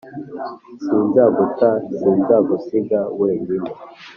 [0.83, 3.69] Sinzaguta sinzagusiga wenyine